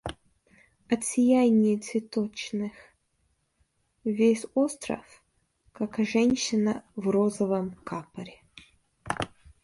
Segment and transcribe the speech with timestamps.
[0.93, 2.71] От сияний цветочных
[4.03, 5.23] весь остров,
[5.73, 8.41] как женщина в розовом капоре.